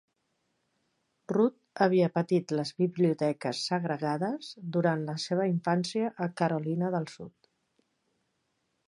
Rudd 1.35 1.57
havia 1.85 2.07
patit 2.15 2.53
les 2.59 2.71
biblioteques 2.83 3.61
segregades 3.73 4.49
durant 4.77 5.05
la 5.11 5.15
seva 5.27 5.49
infància 5.53 6.11
a 6.27 6.29
Carolina 6.43 6.91
del 6.97 7.07
Sud. 7.17 7.51